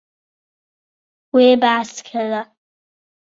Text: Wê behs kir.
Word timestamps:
Wê 1.33 1.47
behs 1.61 1.91
kir. 2.07 2.31